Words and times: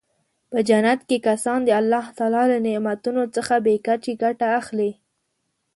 په 0.51 0.59
جنت 0.69 0.99
کې 1.09 1.17
کسان 1.27 1.59
د 1.65 1.69
الله 1.79 2.05
تعالی 2.17 2.43
له 2.51 2.57
نعمتونو 2.65 3.23
څخه 3.35 3.53
بې 3.65 3.75
کچې 3.85 4.13
ګټه 4.23 4.47
اخلي. 4.59 4.91